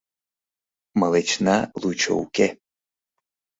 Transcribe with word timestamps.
Мылечна 0.99 1.57
лучо 1.81 2.11
уке!» 2.23 2.47